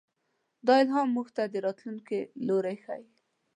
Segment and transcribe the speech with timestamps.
[0.67, 3.05] دا الهام موږ ته د راتلونکي لوری ښيي.